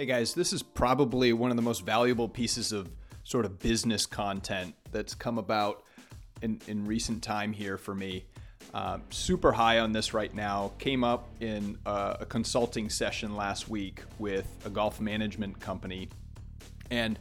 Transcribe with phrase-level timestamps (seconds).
[0.00, 2.90] Hey guys, this is probably one of the most valuable pieces of
[3.22, 5.82] sort of business content that's come about
[6.40, 8.24] in, in recent time here for me.
[8.72, 10.72] Uh, super high on this right now.
[10.78, 16.08] Came up in a, a consulting session last week with a golf management company
[16.90, 17.18] and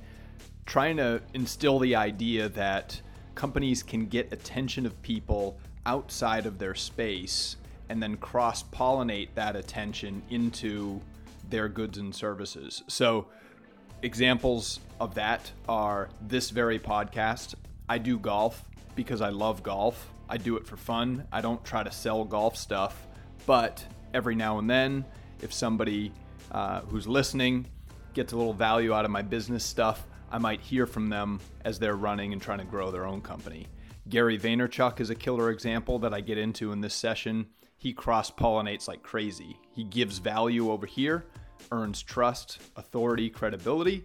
[0.66, 3.02] trying to instill the idea that
[3.36, 7.58] companies can get attention of people outside of their space
[7.90, 11.02] and then cross pollinate that attention into
[11.50, 12.84] their goods and services.
[12.88, 13.28] So,
[14.02, 17.56] examples of that are this very podcast.
[17.88, 18.64] I do golf
[18.96, 20.12] because I love golf.
[20.30, 21.28] I do it for fun.
[21.32, 23.08] I don't try to sell golf stuff,
[23.46, 23.84] but
[24.14, 25.06] every now and then,
[25.42, 26.12] if somebody
[26.52, 27.66] uh, who's listening
[28.14, 31.80] gets a little value out of my business stuff, I might hear from them as
[31.80, 33.68] they're running and trying to grow their own company.
[34.08, 37.48] Gary Vaynerchuk is a killer example that I get into in this session.
[37.78, 39.58] He cross pollinates like crazy.
[39.72, 41.26] He gives value over here,
[41.72, 44.04] earns trust, authority, credibility,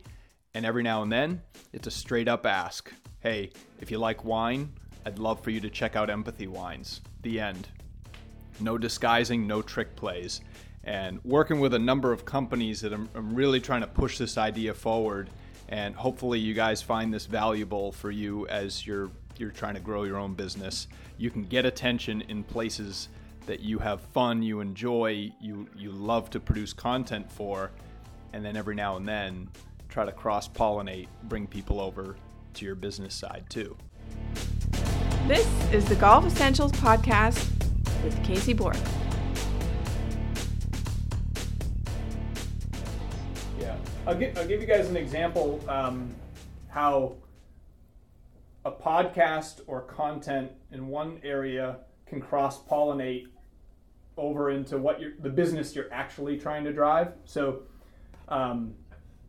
[0.55, 1.43] and every now and then
[1.73, 4.71] it's a straight up ask Hey, if you like wine,
[5.07, 7.01] I'd love for you to check out Empathy Wines.
[7.23, 7.69] The end.
[8.61, 10.43] No disguising, no trick plays.
[10.85, 14.37] And working with a number of companies that I'm, I'm really trying to push this
[14.37, 15.31] idea forward.
[15.71, 20.05] And hopefully, you guys find this valuable for you as you're you're trying to grow
[20.05, 20.87] your own business.
[21.17, 23.09] You can get attention in places
[23.47, 27.71] that you have fun, you enjoy, you you love to produce content for,
[28.33, 29.49] and then every now and then
[29.89, 32.17] try to cross pollinate, bring people over
[32.55, 33.77] to your business side too.
[35.27, 37.49] This is the Golf Essentials Podcast
[38.03, 38.77] with Casey Borg.
[43.59, 46.15] Yeah, I'll, give, I'll give you guys an example um,
[46.69, 47.17] how
[48.65, 53.27] a podcast or content in one area can cross pollinate
[54.17, 57.13] over into what you're, the business you're actually trying to drive.
[57.25, 57.63] So,
[58.29, 58.75] um,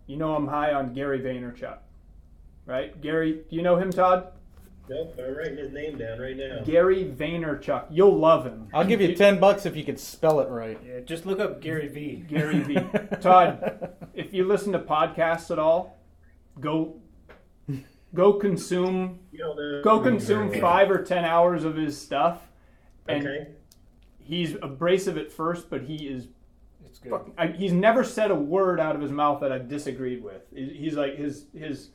[0.07, 1.77] you know, I'm high on Gary Vaynerchuk,
[2.65, 2.99] right?
[3.01, 4.27] Gary, do you know him, Todd?
[4.87, 6.59] Nope, I'm writing his name down right now.
[6.63, 7.85] Gary Vaynerchuk.
[7.89, 8.67] You'll love him.
[8.71, 10.79] I'll give you ten bucks if you can spell it right.
[10.85, 12.23] Yeah, just look up Gary V.
[12.27, 12.75] Gary V.
[13.21, 15.97] Todd, if you listen to podcasts at all,
[16.59, 16.97] go
[18.13, 19.81] go consume You don't know.
[19.83, 22.43] go consume five or ten hours of his stuff.
[23.07, 23.47] And Okay.
[24.25, 26.27] He's abrasive at first, but he is
[26.85, 27.11] It's good.
[27.11, 30.41] fucking, I, he's never said a word out of his mouth that I've disagreed with.
[30.53, 31.89] He's like his his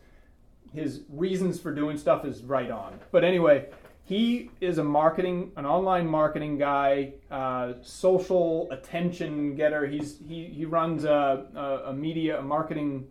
[0.73, 2.99] his reasons for doing stuff is right on.
[3.11, 3.69] But anyway,
[4.05, 9.87] he is a marketing, an online marketing guy, uh, social attention getter.
[9.87, 13.09] He's he he runs a a, a media, a marketing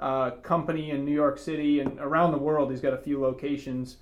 [0.00, 2.70] uh, company in New York City and around the world.
[2.70, 3.98] He's got a few locations.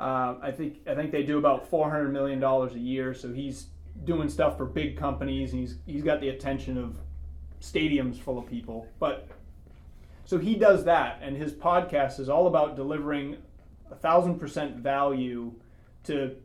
[0.00, 3.12] Uh, I think I think they do about four hundred million dollars a year.
[3.14, 3.66] So he's
[4.04, 6.98] doing stuff for big companies, and he's he's got the attention of
[7.60, 8.86] stadiums full of people.
[8.98, 9.28] But
[10.24, 13.36] so he does that, and his podcast is all about delivering
[13.90, 15.52] a thousand percent value
[16.04, 16.36] to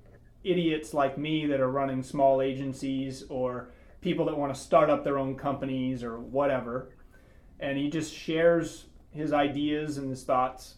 [0.44, 3.70] idiots like me that are running small agencies or
[4.02, 6.90] people that want to start up their own companies or whatever.
[7.60, 10.76] And he just shares his ideas and his thoughts.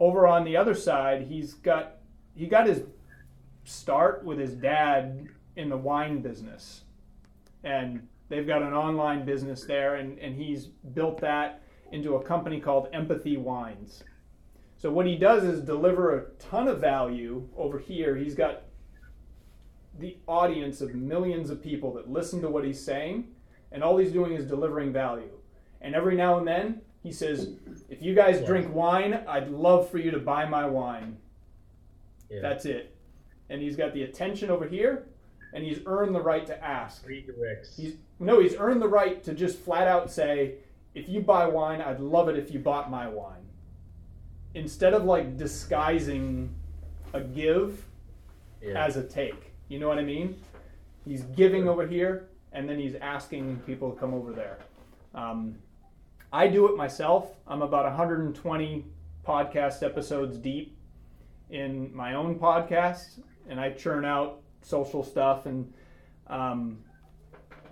[0.00, 1.96] Over on the other side, he's got
[2.34, 2.82] he got his
[3.64, 6.82] start with his dad in the wine business.
[7.62, 12.60] And they've got an online business there, and, and he's built that into a company
[12.60, 14.04] called Empathy Wines.
[14.76, 18.16] So, what he does is deliver a ton of value over here.
[18.16, 18.64] He's got
[19.98, 23.28] the audience of millions of people that listen to what he's saying,
[23.72, 25.30] and all he's doing is delivering value.
[25.80, 27.50] And every now and then, he says,
[27.88, 31.16] If you guys drink wine, I'd love for you to buy my wine.
[32.30, 32.40] Yeah.
[32.40, 32.96] That's it.
[33.50, 35.06] And he's got the attention over here,
[35.52, 37.06] and he's earned the right to ask.
[37.06, 37.76] Redirects.
[37.76, 40.54] He's no, he's earned the right to just flat out say,
[40.94, 43.42] if you buy wine, I'd love it if you bought my wine.
[44.54, 46.54] Instead of like disguising
[47.12, 47.84] a give
[48.62, 48.84] yeah.
[48.84, 49.52] as a take.
[49.68, 50.36] You know what I mean?
[51.04, 54.58] He's giving over here, and then he's asking people to come over there.
[55.14, 55.56] Um,
[56.32, 57.36] I do it myself.
[57.46, 58.84] I'm about 120
[59.26, 60.76] podcast episodes deep
[61.50, 65.46] in my own podcast, and I churn out social stuff.
[65.46, 65.72] And
[66.26, 66.78] um,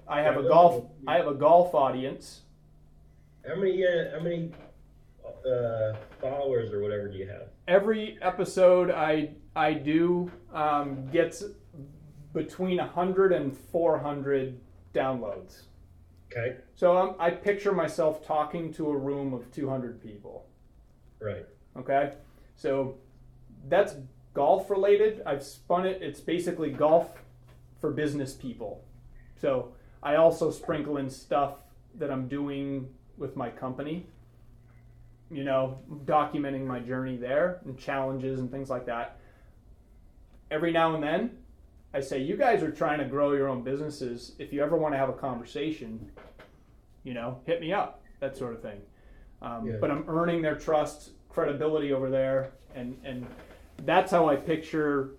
[0.09, 0.85] I have a golf.
[1.07, 2.43] I have a golf audience.
[3.47, 3.85] How many?
[3.85, 4.53] Uh, how many
[5.25, 7.49] uh, followers or whatever do you have?
[7.69, 11.45] Every episode I I do um, gets
[12.33, 14.59] between 100 and 400
[14.95, 15.63] downloads.
[16.31, 16.57] Okay.
[16.75, 20.47] So um, I picture myself talking to a room of 200 people.
[21.21, 21.47] Right.
[21.77, 22.13] Okay,
[22.57, 22.97] so
[23.69, 23.95] that's
[24.34, 25.23] golf related.
[25.26, 26.02] I've spun it.
[26.02, 27.11] It's basically golf
[27.81, 28.84] for business people.
[29.40, 31.55] So I also sprinkle in stuff
[31.96, 32.88] that I'm doing
[33.19, 34.06] with my company,
[35.31, 39.19] you know, documenting my journey there and challenges and things like that.
[40.50, 41.38] Every now and then,
[41.94, 44.32] I say, you guys are trying to grow your own businesses.
[44.38, 46.11] If you ever want to have a conversation,
[47.05, 48.81] you know, hit me up, that sort of thing.
[49.43, 49.76] Um, Yeah.
[49.81, 53.26] But I'm earning their trust, credibility over there, and and
[53.84, 55.12] that's how I picture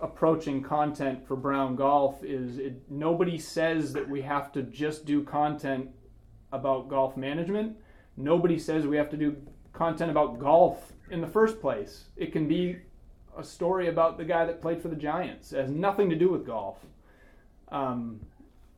[0.00, 2.24] approaching content for Brown Golf.
[2.24, 5.88] Is it, nobody says that we have to just do content
[6.52, 7.76] about golf management.
[8.16, 9.36] Nobody says we have to do
[9.72, 12.04] content about golf in the first place.
[12.16, 12.78] It can be
[13.36, 15.52] a story about the guy that played for the Giants.
[15.52, 16.78] It has nothing to do with golf.
[17.70, 18.20] Um,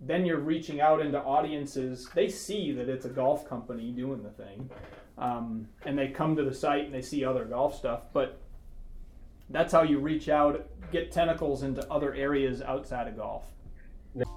[0.00, 2.08] then you're reaching out into audiences.
[2.14, 4.68] They see that it's a golf company doing the thing,
[5.16, 8.02] um, and they come to the site and they see other golf stuff.
[8.12, 8.40] But
[9.52, 13.44] that's how you reach out, get tentacles into other areas outside of golf.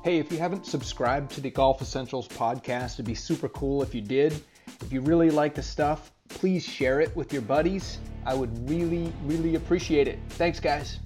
[0.03, 3.93] Hey, if you haven't subscribed to the Golf Essentials podcast, it'd be super cool if
[3.93, 4.41] you did.
[4.81, 7.97] If you really like the stuff, please share it with your buddies.
[8.25, 10.19] I would really, really appreciate it.
[10.29, 10.99] Thanks, guys.